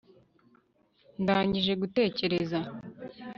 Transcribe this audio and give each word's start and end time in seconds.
ndangije 1.21 1.73
gutekereza 1.81 2.59